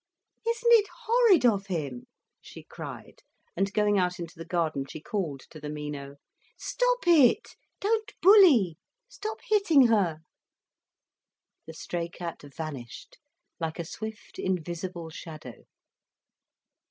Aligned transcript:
"Isn't 0.47 0.71
it 0.71 0.87
horrid 1.03 1.45
of 1.45 1.67
him!" 1.67 2.07
she 2.41 2.63
cried; 2.63 3.21
and 3.55 3.71
going 3.71 3.99
out 3.99 4.17
into 4.17 4.33
the 4.35 4.45
garden 4.47 4.85
she 4.89 4.99
called 4.99 5.41
to 5.51 5.59
the 5.59 5.69
Mino: 5.69 6.15
"Stop 6.57 7.05
it, 7.05 7.55
don't 7.79 8.11
bully. 8.19 8.79
Stop 9.07 9.37
hitting 9.49 9.89
her." 9.89 10.21
The 11.67 11.75
stray 11.75 12.09
cat 12.09 12.41
vanished 12.41 13.19
like 13.59 13.77
a 13.77 13.85
swift, 13.85 14.39
invisible 14.39 15.11
shadow. 15.11 15.65